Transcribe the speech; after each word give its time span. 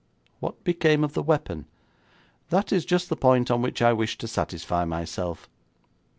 'What 0.39 0.63
became 0.63 1.03
of 1.03 1.13
the 1.13 1.21
weapon?' 1.21 1.67
'That 2.49 2.71
is 2.73 2.85
just 2.85 3.07
the 3.09 3.15
point 3.15 3.51
on 3.51 3.61
which 3.61 3.83
I 3.83 3.93
wish 3.93 4.17
to 4.17 4.27
satisfy 4.27 4.83
myself. 4.83 5.47